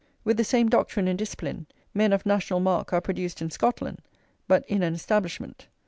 [0.23, 3.99] With the same doctrine and discipline, men of national mark are produced in Scotland;
[4.47, 5.67] but in an Establishment.